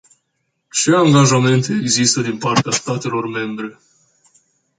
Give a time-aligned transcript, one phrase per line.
[0.69, 3.79] Ce angajamente există din partea statelor membre?